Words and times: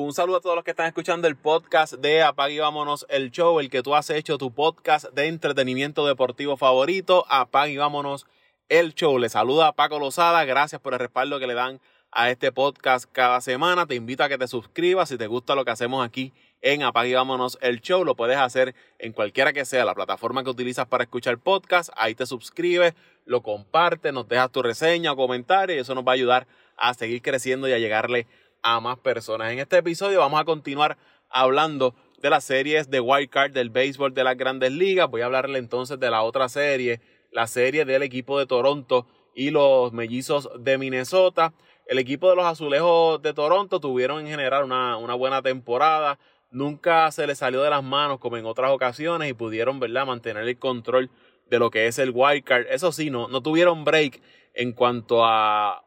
Un 0.00 0.12
saludo 0.12 0.36
a 0.36 0.40
todos 0.40 0.54
los 0.54 0.64
que 0.64 0.70
están 0.70 0.86
escuchando 0.86 1.26
el 1.26 1.34
podcast 1.34 1.94
de 1.94 2.22
Apague 2.22 2.54
y 2.54 2.58
Vámonos 2.60 3.04
el 3.08 3.32
Show, 3.32 3.58
el 3.58 3.68
que 3.68 3.82
tú 3.82 3.96
has 3.96 4.10
hecho 4.10 4.38
tu 4.38 4.54
podcast 4.54 5.06
de 5.06 5.26
entretenimiento 5.26 6.06
deportivo 6.06 6.56
favorito. 6.56 7.26
Apague 7.28 7.72
y 7.72 7.78
Vámonos 7.78 8.24
el 8.68 8.94
Show. 8.94 9.18
Le 9.18 9.28
saluda 9.28 9.66
a 9.66 9.72
Paco 9.72 9.98
Lozada. 9.98 10.44
Gracias 10.44 10.80
por 10.80 10.92
el 10.92 11.00
respaldo 11.00 11.40
que 11.40 11.48
le 11.48 11.54
dan 11.54 11.80
a 12.12 12.30
este 12.30 12.52
podcast 12.52 13.10
cada 13.10 13.40
semana. 13.40 13.86
Te 13.86 13.96
invito 13.96 14.22
a 14.22 14.28
que 14.28 14.38
te 14.38 14.46
suscribas 14.46 15.08
si 15.08 15.18
te 15.18 15.26
gusta 15.26 15.56
lo 15.56 15.64
que 15.64 15.72
hacemos 15.72 16.06
aquí 16.06 16.32
en 16.62 16.84
Apague 16.84 17.10
y 17.10 17.14
Vámonos 17.14 17.58
el 17.60 17.80
Show. 17.80 18.04
Lo 18.04 18.14
puedes 18.14 18.36
hacer 18.36 18.76
en 19.00 19.12
cualquiera 19.12 19.52
que 19.52 19.64
sea 19.64 19.84
la 19.84 19.96
plataforma 19.96 20.44
que 20.44 20.50
utilizas 20.50 20.86
para 20.86 21.02
escuchar 21.02 21.38
podcast. 21.38 21.90
Ahí 21.96 22.14
te 22.14 22.24
suscribes, 22.24 22.94
lo 23.24 23.42
compartes, 23.42 24.12
nos 24.12 24.28
dejas 24.28 24.52
tu 24.52 24.62
reseña 24.62 25.10
o 25.10 25.16
comentario 25.16 25.74
y 25.74 25.80
eso 25.80 25.96
nos 25.96 26.06
va 26.06 26.12
a 26.12 26.14
ayudar 26.14 26.46
a 26.76 26.94
seguir 26.94 27.20
creciendo 27.20 27.68
y 27.68 27.72
a 27.72 27.80
llegarle 27.80 28.20
a 28.20 28.26
más 28.62 28.98
personas. 28.98 29.52
En 29.52 29.58
este 29.58 29.78
episodio 29.78 30.20
vamos 30.20 30.40
a 30.40 30.44
continuar 30.44 30.98
hablando 31.30 31.94
de 32.20 32.30
las 32.30 32.44
series 32.44 32.90
de 32.90 33.00
Wild 33.00 33.30
Card 33.30 33.52
del 33.52 33.70
béisbol 33.70 34.12
de 34.12 34.24
las 34.24 34.36
grandes 34.36 34.72
ligas. 34.72 35.10
Voy 35.10 35.22
a 35.22 35.26
hablarle 35.26 35.58
entonces 35.58 35.98
de 35.98 36.10
la 36.10 36.22
otra 36.22 36.48
serie, 36.48 37.00
la 37.32 37.46
serie 37.46 37.84
del 37.84 38.02
equipo 38.02 38.38
de 38.38 38.46
Toronto 38.46 39.06
y 39.34 39.50
los 39.50 39.92
mellizos 39.92 40.50
de 40.58 40.78
Minnesota. 40.78 41.54
El 41.86 41.98
equipo 41.98 42.28
de 42.28 42.36
los 42.36 42.44
azulejos 42.44 43.22
de 43.22 43.32
Toronto 43.32 43.80
tuvieron 43.80 44.20
en 44.20 44.26
general 44.26 44.64
una, 44.64 44.96
una 44.98 45.14
buena 45.14 45.40
temporada. 45.40 46.18
Nunca 46.50 47.10
se 47.10 47.26
les 47.26 47.38
salió 47.38 47.62
de 47.62 47.70
las 47.70 47.82
manos 47.82 48.18
como 48.18 48.36
en 48.36 48.44
otras 48.44 48.70
ocasiones 48.70 49.30
y 49.30 49.34
pudieron 49.34 49.80
¿verdad? 49.80 50.06
mantener 50.06 50.46
el 50.46 50.58
control 50.58 51.10
de 51.48 51.58
lo 51.58 51.70
que 51.70 51.86
es 51.86 51.98
el 51.98 52.10
wild 52.14 52.44
card. 52.44 52.66
Eso 52.68 52.92
sí, 52.92 53.10
no, 53.10 53.28
no 53.28 53.42
tuvieron 53.42 53.84
break 53.84 54.20
en 54.54 54.72
cuanto 54.72 55.24
a 55.24 55.84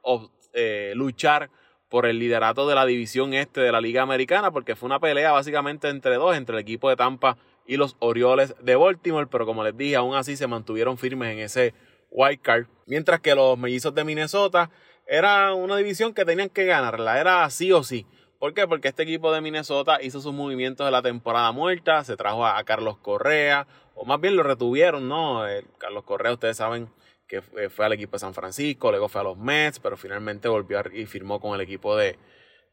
eh, 0.54 0.94
luchar 0.96 1.52
por 1.92 2.06
el 2.06 2.20
liderato 2.20 2.70
de 2.70 2.74
la 2.74 2.86
división 2.86 3.34
este 3.34 3.60
de 3.60 3.72
la 3.72 3.82
Liga 3.82 4.02
Americana, 4.02 4.50
porque 4.50 4.78
fue 4.78 4.88
una 4.88 5.02
pelea 5.02 5.34
básicamente 5.34 5.90
entre 5.90 6.16
dos, 6.16 6.38
entre 6.38 6.56
el 6.56 6.62
equipo 6.62 6.90
de 6.90 6.96
Tampa 6.96 7.38
y 7.68 7.76
los 7.76 7.98
Orioles 8.00 8.56
de 8.62 8.78
Baltimore, 8.78 9.28
pero 9.30 9.46
como 9.46 9.62
les 9.62 9.76
dije, 9.76 9.98
aún 9.98 10.16
así 10.16 10.38
se 10.38 10.48
mantuvieron 10.48 10.98
firmes 10.98 11.34
en 11.34 11.40
ese 11.40 11.74
wild 12.10 12.42
card, 12.42 12.68
mientras 12.86 13.20
que 13.20 13.36
los 13.36 13.58
mellizos 13.58 13.94
de 13.94 14.06
Minnesota 14.06 14.72
era 15.06 15.54
una 15.54 15.76
división 15.76 16.14
que 16.14 16.24
tenían 16.24 16.48
que 16.48 16.64
ganarla, 16.64 17.20
era 17.20 17.50
sí 17.50 17.74
o 17.74 17.84
sí. 17.84 18.08
¿Por 18.40 18.54
qué? 18.54 18.66
Porque 18.70 18.88
este 18.88 19.04
equipo 19.04 19.34
de 19.34 19.42
Minnesota 19.42 20.00
hizo 20.02 20.22
sus 20.22 20.34
movimientos 20.34 20.88
de 20.88 20.92
la 20.92 21.02
temporada 21.02 21.52
muerta, 21.52 22.06
se 22.06 22.16
trajo 22.16 22.46
a, 22.46 22.64
Carlos 22.64 23.00
Correa, 23.00 23.68
o 23.96 24.06
más 24.06 24.22
bien 24.22 24.38
lo 24.38 24.44
retuvieron, 24.44 25.10
¿no? 25.10 25.44
Carlos 25.78 26.06
Correa, 26.06 26.32
ustedes 26.32 26.56
saben, 26.56 26.90
que 27.32 27.70
fue 27.70 27.86
al 27.86 27.94
equipo 27.94 28.18
de 28.18 28.20
San 28.20 28.34
Francisco, 28.34 28.92
luego 28.92 29.08
fue 29.08 29.22
a 29.22 29.24
los 29.24 29.38
Mets, 29.38 29.80
pero 29.80 29.96
finalmente 29.96 30.50
volvió 30.50 30.82
y 30.94 31.06
firmó 31.06 31.40
con 31.40 31.56
el 31.56 31.62
equipo 31.62 31.96
de, 31.96 32.18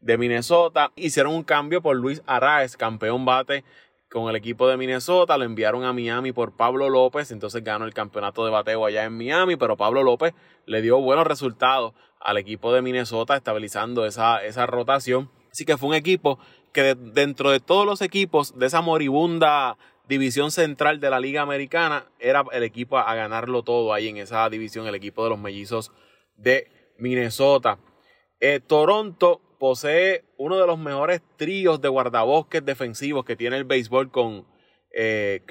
de 0.01 0.19
Minnesota. 0.19 0.91
Hicieron 0.97 1.33
un 1.33 1.45
cambio 1.45 1.81
por 1.81 1.95
Luis 1.95 2.23
Arraez, 2.27 2.77
campeón 2.77 3.25
bate 3.25 3.63
con 4.11 4.29
el 4.29 4.35
equipo 4.35 4.67
de 4.67 4.77
Minnesota, 4.77 5.39
lo 5.39 5.45
enviaron 5.45 5.85
a 5.85 5.93
Miami 5.93 6.33
por 6.33 6.57
Pablo 6.57 6.89
López, 6.89 7.31
entonces 7.31 7.63
ganó 7.63 7.85
el 7.85 7.95
campeonato 7.95 8.45
de 8.45 8.51
bateo 8.51 8.85
allá 8.85 9.05
en 9.05 9.17
Miami, 9.17 9.55
pero 9.55 9.77
Pablo 9.77 10.03
López 10.03 10.35
le 10.67 10.83
dio 10.83 10.99
buenos 11.01 11.25
resultados 11.25 11.95
al 12.19 12.37
equipo 12.37 12.73
de 12.73 12.83
Minnesota, 12.83 13.37
estabilizando 13.37 14.07
esa, 14.07 14.45
esa 14.45 14.67
rotación. 14.67 15.31
Así 15.53 15.67
que 15.67 15.77
fue 15.77 15.91
un 15.91 15.95
equipo 15.95 16.41
que 16.73 16.97
dentro 16.97 17.53
de 17.53 17.61
todos 17.61 17.87
los 17.87 18.03
equipos 18.03 18.59
de 18.59 18.67
esa 18.67 18.81
moribunda 18.81 19.77
división 20.09 20.51
central 20.51 21.01
de 21.01 21.11
la 21.11 21.21
Liga 21.21 21.43
Americana, 21.43 22.07
era 22.19 22.45
el 22.53 22.63
equipo 22.63 22.99
a, 22.99 23.15
ganarlo 23.15 23.63
todo 23.63 23.93
ahí 23.93 24.09
en 24.09 24.17
esa 24.17 24.49
división, 24.49 24.87
el 24.87 24.95
equipo 24.95 25.23
de 25.25 25.31
los 25.31 25.39
mellizos 25.39 25.93
de 26.37 26.71
Minnesota. 26.99 27.79
Eh, 28.41 28.61
Toronto 28.61 29.41
posee 29.59 30.25
uno 30.37 30.57
de 30.57 30.67
los 30.67 30.79
mejores 30.79 31.21
tríos 31.37 31.81
de 31.81 31.89
guardabosques 31.89 32.65
defensivos 32.65 33.25
que 33.25 33.37
tiene 33.37 33.57
el 33.57 33.65
béisbol 33.65 34.11
con 34.11 34.47
eh, 34.93 35.43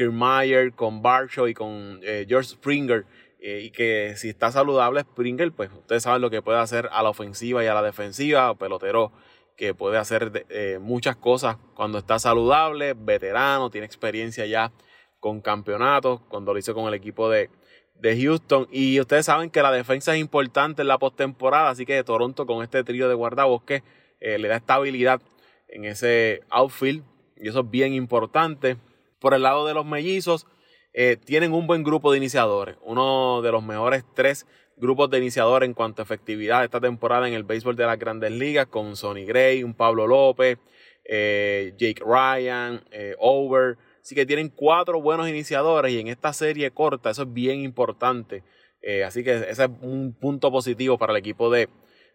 con 0.75 1.01
Barshaw 1.01 1.47
y 1.47 1.53
con 1.53 1.99
eh, 2.03 2.25
George 2.27 2.49
Springer. 2.49 3.05
Eh, 3.39 3.61
y 3.65 3.71
que 3.71 4.15
si 4.17 4.29
está 4.29 4.51
saludable 4.51 5.01
Springer, 5.01 5.51
pues 5.51 5.69
ustedes 5.71 6.03
saben 6.03 6.21
lo 6.21 6.29
que 6.29 6.41
puede 6.41 6.57
hacer 6.57 6.89
a 6.91 7.03
la 7.03 7.09
ofensiva 7.09 7.63
y 7.63 7.67
a 7.67 7.73
la 7.75 7.83
defensiva, 7.83 8.55
pelotero 8.57 9.11
que 9.57 9.73
puede 9.73 9.97
hacer 9.97 10.45
eh, 10.49 10.77
muchas 10.79 11.17
cosas 11.17 11.57
cuando 11.73 11.97
está 11.97 12.19
saludable, 12.19 12.93
veterano, 12.93 13.71
tiene 13.71 13.85
experiencia 13.85 14.45
ya 14.45 14.71
con 15.19 15.41
campeonatos, 15.41 16.21
cuando 16.29 16.53
lo 16.53 16.59
hizo 16.59 16.75
con 16.75 16.87
el 16.87 16.93
equipo 16.93 17.27
de, 17.29 17.49
de 17.95 18.21
Houston. 18.21 18.67
Y 18.71 18.99
ustedes 18.99 19.25
saben 19.25 19.49
que 19.49 19.63
la 19.63 19.71
defensa 19.71 20.13
es 20.13 20.21
importante 20.21 20.83
en 20.83 20.87
la 20.87 20.99
postemporada, 20.99 21.71
así 21.71 21.85
que 21.85 22.03
Toronto 22.03 22.45
con 22.45 22.63
este 22.63 22.83
trío 22.83 23.09
de 23.09 23.15
guardabosques 23.15 23.81
eh, 24.19 24.37
le 24.37 24.47
da 24.47 24.57
estabilidad 24.57 25.21
en 25.67 25.85
ese 25.85 26.43
outfield, 26.49 27.03
y 27.35 27.49
eso 27.49 27.61
es 27.61 27.69
bien 27.69 27.93
importante. 27.93 28.77
Por 29.19 29.33
el 29.33 29.41
lado 29.41 29.65
de 29.65 29.73
los 29.73 29.85
mellizos, 29.85 30.45
eh, 30.93 31.17
tienen 31.17 31.53
un 31.53 31.65
buen 31.65 31.83
grupo 31.83 32.11
de 32.11 32.17
iniciadores, 32.17 32.77
uno 32.83 33.41
de 33.41 33.51
los 33.51 33.63
mejores 33.63 34.03
tres 34.13 34.45
grupos 34.77 35.09
de 35.09 35.17
iniciadores 35.17 35.67
en 35.67 35.73
cuanto 35.73 36.01
a 36.01 36.05
efectividad 36.05 36.63
esta 36.63 36.79
temporada 36.79 37.27
en 37.27 37.33
el 37.33 37.43
béisbol 37.43 37.75
de 37.75 37.85
las 37.85 37.97
grandes 37.97 38.31
ligas 38.31 38.67
con 38.67 38.95
Sonny 38.95 39.25
Gray, 39.25 39.63
un 39.63 39.73
Pablo 39.73 40.07
López, 40.07 40.59
eh, 41.03 41.73
Jake 41.77 42.03
Ryan, 42.05 42.83
eh, 42.91 43.15
Over. 43.19 43.77
Así 44.01 44.15
que 44.15 44.25
tienen 44.25 44.49
cuatro 44.49 45.01
buenos 45.01 45.27
iniciadores 45.27 45.91
y 45.91 45.99
en 45.99 46.07
esta 46.07 46.31
serie 46.31 46.71
corta 46.71 47.09
eso 47.09 47.23
es 47.23 47.33
bien 47.33 47.59
importante. 47.61 48.43
Eh, 48.81 49.03
así 49.03 49.23
que 49.23 49.33
ese 49.35 49.63
es 49.63 49.69
un 49.81 50.15
punto 50.19 50.51
positivo 50.51 50.97
para 50.97 51.11
el 51.11 51.17
equipo 51.17 51.49
de, 51.49 51.69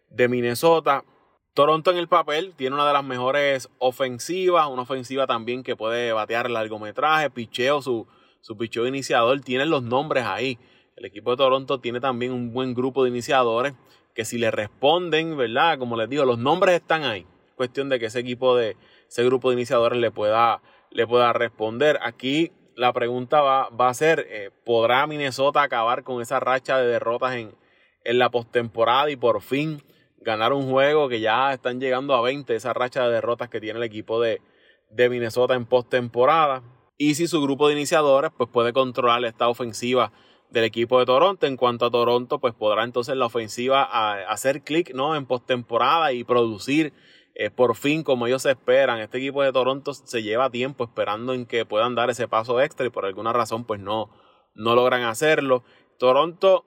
de 0.09 0.27
Minnesota. 0.27 1.03
Toronto 1.53 1.91
en 1.91 1.97
el 1.97 2.07
papel 2.07 2.55
tiene 2.55 2.75
una 2.75 2.87
de 2.87 2.93
las 2.93 3.03
mejores 3.03 3.69
ofensivas, 3.77 4.67
una 4.69 4.81
ofensiva 4.83 5.27
también 5.27 5.61
que 5.61 5.75
puede 5.75 6.11
batear 6.11 6.49
largometraje, 6.49 7.29
picheo, 7.29 7.81
su, 7.81 8.07
su 8.41 8.57
picheo 8.57 8.87
iniciador, 8.87 9.39
tienen 9.41 9.69
los 9.69 9.83
nombres 9.83 10.25
ahí. 10.25 10.57
El 10.95 11.05
equipo 11.05 11.31
de 11.31 11.37
Toronto 11.37 11.79
tiene 11.79 11.99
también 11.99 12.31
un 12.31 12.53
buen 12.53 12.73
grupo 12.73 13.03
de 13.03 13.09
iniciadores 13.09 13.73
que 14.13 14.25
si 14.25 14.37
le 14.37 14.51
responden, 14.51 15.35
¿verdad? 15.35 15.79
Como 15.79 15.97
les 15.97 16.09
digo, 16.09 16.25
los 16.25 16.37
nombres 16.37 16.75
están 16.75 17.03
ahí. 17.03 17.25
Cuestión 17.55 17.89
de 17.89 17.99
que 17.99 18.07
ese 18.07 18.19
equipo 18.19 18.55
de 18.55 18.77
ese 19.07 19.23
grupo 19.23 19.49
de 19.49 19.55
iniciadores 19.55 19.99
le 19.99 20.11
pueda, 20.11 20.61
le 20.91 21.07
pueda 21.07 21.33
responder. 21.33 21.99
Aquí 22.01 22.51
la 22.75 22.93
pregunta 22.93 23.41
va, 23.41 23.69
va 23.69 23.89
a 23.89 23.93
ser, 23.93 24.25
eh, 24.29 24.51
¿podrá 24.65 25.05
Minnesota 25.07 25.61
acabar 25.61 26.03
con 26.03 26.21
esa 26.21 26.39
racha 26.39 26.77
de 26.77 26.87
derrotas 26.87 27.35
en, 27.35 27.55
en 28.03 28.19
la 28.19 28.29
postemporada 28.29 29.09
y 29.09 29.15
por 29.15 29.41
fin 29.41 29.83
ganar 30.17 30.53
un 30.53 30.69
juego 30.69 31.09
que 31.09 31.19
ya 31.19 31.53
están 31.53 31.79
llegando 31.79 32.15
a 32.15 32.21
20, 32.21 32.55
esa 32.55 32.73
racha 32.73 33.05
de 33.05 33.13
derrotas 33.13 33.49
que 33.49 33.59
tiene 33.59 33.79
el 33.79 33.83
equipo 33.83 34.21
de, 34.21 34.41
de 34.89 35.09
Minnesota 35.09 35.55
en 35.55 35.65
postemporada? 35.65 36.63
Y 36.97 37.15
si 37.15 37.27
su 37.27 37.41
grupo 37.41 37.67
de 37.67 37.73
iniciadores 37.73 38.31
pues 38.35 38.49
puede 38.49 38.73
controlar 38.73 39.25
esta 39.25 39.47
ofensiva 39.47 40.11
del 40.53 40.65
equipo 40.65 40.99
de 40.99 41.05
Toronto. 41.07 41.47
En 41.47 41.57
cuanto 41.57 41.87
a 41.87 41.91
Toronto, 41.91 42.39
pues 42.39 42.53
podrá 42.53 42.83
entonces 42.83 43.17
la 43.17 43.25
ofensiva 43.25 43.83
hacer 44.29 44.61
clic 44.61 44.93
¿no? 44.93 45.15
en 45.15 45.25
postemporada 45.25 46.13
y 46.13 46.23
producir 46.23 46.93
eh, 47.33 47.49
por 47.49 47.75
fin 47.75 48.03
como 48.03 48.27
ellos 48.27 48.45
esperan. 48.45 48.99
Este 48.99 49.17
equipo 49.17 49.41
de 49.41 49.51
Toronto 49.51 49.95
se 49.95 50.21
lleva 50.21 50.51
tiempo 50.51 50.83
esperando 50.83 51.33
en 51.33 51.47
que 51.47 51.65
puedan 51.65 51.95
dar 51.95 52.11
ese 52.11 52.27
paso 52.27 52.61
extra 52.61 52.85
y 52.85 52.91
por 52.91 53.05
alguna 53.05 53.33
razón 53.33 53.65
pues 53.65 53.79
no, 53.79 54.11
no 54.53 54.75
logran 54.75 55.01
hacerlo. 55.01 55.63
Toronto 55.97 56.65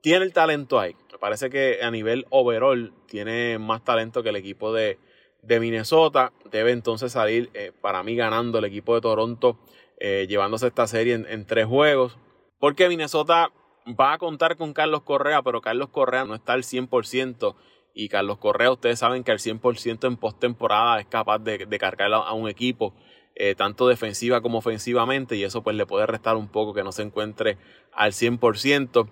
tiene 0.00 0.24
el 0.24 0.32
talento 0.32 0.78
ahí. 0.78 0.94
Me 1.10 1.18
parece 1.18 1.50
que 1.50 1.80
a 1.82 1.90
nivel 1.90 2.26
overall 2.30 2.94
tiene 3.08 3.58
más 3.58 3.82
talento 3.82 4.22
que 4.22 4.28
el 4.28 4.36
equipo 4.36 4.72
de, 4.72 5.00
de 5.42 5.58
Minnesota. 5.58 6.32
Debe 6.52 6.70
entonces 6.70 7.10
salir 7.10 7.50
eh, 7.54 7.72
para 7.80 8.04
mí 8.04 8.14
ganando 8.14 8.58
el 8.58 8.64
equipo 8.64 8.94
de 8.94 9.00
Toronto, 9.00 9.58
eh, 9.98 10.26
llevándose 10.28 10.68
esta 10.68 10.86
serie 10.86 11.14
en 11.14 11.46
tres 11.46 11.66
juegos. 11.66 12.16
Porque 12.64 12.88
Minnesota 12.88 13.52
va 13.86 14.14
a 14.14 14.18
contar 14.18 14.56
con 14.56 14.72
Carlos 14.72 15.02
Correa, 15.02 15.42
pero 15.42 15.60
Carlos 15.60 15.90
Correa 15.90 16.24
no 16.24 16.34
está 16.34 16.54
al 16.54 16.62
100%. 16.62 17.54
Y 17.92 18.08
Carlos 18.08 18.38
Correa, 18.38 18.72
ustedes 18.72 19.00
saben 19.00 19.22
que 19.22 19.32
al 19.32 19.38
100% 19.38 20.06
en 20.06 20.16
postemporada 20.16 20.98
es 20.98 21.04
capaz 21.04 21.40
de, 21.40 21.58
cargar 21.78 22.14
a 22.14 22.32
un 22.32 22.48
equipo, 22.48 22.94
eh, 23.34 23.54
tanto 23.54 23.86
defensiva 23.86 24.40
como 24.40 24.56
ofensivamente, 24.56 25.36
y 25.36 25.44
eso 25.44 25.62
pues 25.62 25.76
le 25.76 25.84
puede 25.84 26.06
restar 26.06 26.36
un 26.36 26.48
poco 26.48 26.72
que 26.72 26.82
no 26.82 26.90
se 26.90 27.02
encuentre 27.02 27.58
al 27.92 28.12
100%. 28.12 29.10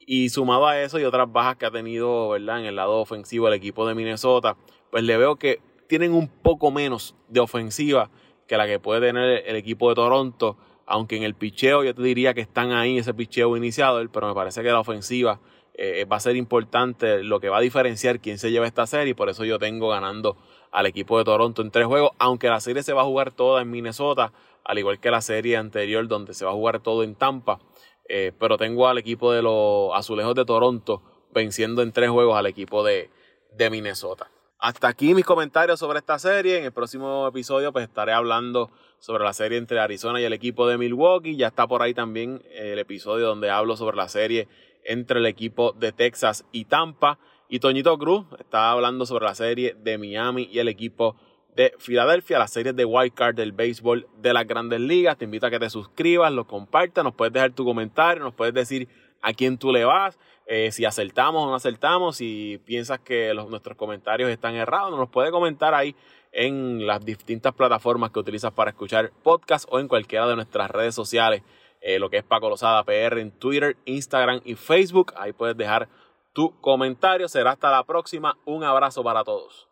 Y 0.00 0.28
sumado 0.28 0.66
a 0.66 0.78
eso 0.78 0.98
y 0.98 1.04
otras 1.04 1.32
bajas 1.32 1.56
que 1.56 1.64
ha 1.64 1.70
tenido 1.70 2.28
¿verdad? 2.28 2.60
en 2.60 2.66
el 2.66 2.76
lado 2.76 2.98
ofensivo 2.98 3.48
el 3.48 3.54
equipo 3.54 3.88
de 3.88 3.94
Minnesota, 3.94 4.58
pues 4.90 5.04
le 5.04 5.16
veo 5.16 5.36
que 5.36 5.62
tienen 5.88 6.12
un 6.12 6.28
poco 6.28 6.70
menos 6.70 7.16
de 7.28 7.40
ofensiva 7.40 8.10
que 8.46 8.58
la 8.58 8.66
que 8.66 8.78
puede 8.78 9.00
tener 9.00 9.42
el 9.46 9.56
equipo 9.56 9.88
de 9.88 9.94
Toronto 9.94 10.58
aunque 10.90 11.16
en 11.16 11.22
el 11.22 11.34
picheo 11.34 11.84
yo 11.84 11.94
te 11.94 12.02
diría 12.02 12.34
que 12.34 12.40
están 12.40 12.72
ahí 12.72 12.98
ese 12.98 13.14
picheo 13.14 13.56
iniciado, 13.56 14.02
pero 14.10 14.26
me 14.26 14.34
parece 14.34 14.60
que 14.62 14.70
la 14.70 14.80
ofensiva 14.80 15.38
eh, 15.74 16.04
va 16.04 16.16
a 16.16 16.20
ser 16.20 16.34
importante, 16.34 17.22
lo 17.22 17.38
que 17.38 17.48
va 17.48 17.58
a 17.58 17.60
diferenciar 17.60 18.18
quién 18.18 18.38
se 18.38 18.50
lleva 18.50 18.66
esta 18.66 18.88
serie, 18.88 19.14
por 19.14 19.28
eso 19.28 19.44
yo 19.44 19.60
tengo 19.60 19.90
ganando 19.90 20.36
al 20.72 20.86
equipo 20.86 21.16
de 21.16 21.24
Toronto 21.24 21.62
en 21.62 21.70
tres 21.70 21.86
juegos, 21.86 22.10
aunque 22.18 22.48
la 22.48 22.60
serie 22.60 22.82
se 22.82 22.92
va 22.92 23.02
a 23.02 23.04
jugar 23.04 23.30
toda 23.30 23.62
en 23.62 23.70
Minnesota, 23.70 24.32
al 24.64 24.80
igual 24.80 24.98
que 24.98 25.12
la 25.12 25.20
serie 25.20 25.56
anterior 25.56 26.08
donde 26.08 26.34
se 26.34 26.44
va 26.44 26.50
a 26.50 26.54
jugar 26.54 26.80
todo 26.80 27.04
en 27.04 27.14
Tampa, 27.14 27.60
eh, 28.08 28.32
pero 28.36 28.58
tengo 28.58 28.88
al 28.88 28.98
equipo 28.98 29.30
de 29.32 29.42
los 29.42 29.92
Azulejos 29.94 30.34
de 30.34 30.44
Toronto 30.44 31.02
venciendo 31.32 31.82
en 31.82 31.92
tres 31.92 32.10
juegos 32.10 32.36
al 32.36 32.46
equipo 32.46 32.82
de, 32.82 33.10
de 33.56 33.70
Minnesota. 33.70 34.28
Hasta 34.62 34.88
aquí 34.88 35.14
mis 35.14 35.24
comentarios 35.24 35.78
sobre 35.78 36.00
esta 36.00 36.18
serie. 36.18 36.58
En 36.58 36.64
el 36.64 36.72
próximo 36.72 37.26
episodio 37.26 37.72
pues 37.72 37.88
estaré 37.88 38.12
hablando 38.12 38.70
sobre 38.98 39.24
la 39.24 39.32
serie 39.32 39.56
entre 39.56 39.80
Arizona 39.80 40.20
y 40.20 40.24
el 40.24 40.34
equipo 40.34 40.68
de 40.68 40.76
Milwaukee. 40.76 41.34
Ya 41.34 41.46
está 41.46 41.66
por 41.66 41.80
ahí 41.80 41.94
también 41.94 42.42
el 42.50 42.78
episodio 42.78 43.26
donde 43.26 43.48
hablo 43.48 43.78
sobre 43.78 43.96
la 43.96 44.10
serie 44.10 44.48
entre 44.84 45.20
el 45.20 45.24
equipo 45.24 45.72
de 45.72 45.92
Texas 45.92 46.44
y 46.52 46.66
Tampa. 46.66 47.18
Y 47.48 47.60
Toñito 47.60 47.96
Cruz 47.96 48.26
está 48.38 48.70
hablando 48.70 49.06
sobre 49.06 49.24
la 49.24 49.34
serie 49.34 49.74
de 49.82 49.96
Miami 49.96 50.46
y 50.52 50.58
el 50.58 50.68
equipo 50.68 51.16
de 51.56 51.72
Filadelfia, 51.78 52.38
la 52.38 52.46
serie 52.46 52.74
de 52.74 52.84
Wild 52.84 53.14
Card 53.14 53.36
del 53.36 53.52
béisbol 53.52 54.08
de 54.18 54.34
las 54.34 54.46
grandes 54.46 54.80
ligas. 54.80 55.16
Te 55.16 55.24
invito 55.24 55.46
a 55.46 55.50
que 55.50 55.58
te 55.58 55.70
suscribas, 55.70 56.30
lo 56.34 56.46
compartas, 56.46 57.02
nos 57.02 57.14
puedes 57.14 57.32
dejar 57.32 57.52
tu 57.52 57.64
comentario, 57.64 58.22
nos 58.22 58.34
puedes 58.34 58.52
decir 58.52 58.88
a 59.22 59.32
quién 59.32 59.58
tú 59.58 59.72
le 59.72 59.84
vas, 59.84 60.18
eh, 60.46 60.72
si 60.72 60.84
acertamos 60.84 61.44
o 61.44 61.46
no 61.46 61.54
acertamos, 61.54 62.16
si 62.16 62.60
piensas 62.64 62.98
que 62.98 63.32
nuestros 63.34 63.76
comentarios 63.76 64.30
están 64.30 64.56
errados, 64.56 64.90
nos 64.90 64.98
los 64.98 65.08
puedes 65.08 65.30
comentar 65.30 65.74
ahí 65.74 65.94
en 66.32 66.86
las 66.86 67.04
distintas 67.04 67.54
plataformas 67.54 68.10
que 68.10 68.18
utilizas 68.18 68.52
para 68.52 68.70
escuchar 68.70 69.12
podcast 69.22 69.66
o 69.70 69.78
en 69.78 69.88
cualquiera 69.88 70.26
de 70.26 70.36
nuestras 70.36 70.70
redes 70.70 70.94
sociales, 70.94 71.42
eh, 71.80 71.98
lo 71.98 72.10
que 72.10 72.18
es 72.18 72.24
Paco 72.24 72.48
Lozada 72.48 72.84
PR 72.84 73.20
en 73.20 73.30
Twitter, 73.30 73.76
Instagram 73.84 74.40
y 74.44 74.54
Facebook. 74.54 75.12
Ahí 75.16 75.32
puedes 75.32 75.56
dejar 75.56 75.88
tu 76.32 76.60
comentario. 76.60 77.28
Será 77.28 77.52
hasta 77.52 77.70
la 77.70 77.84
próxima. 77.84 78.36
Un 78.44 78.64
abrazo 78.64 79.02
para 79.02 79.24
todos. 79.24 79.69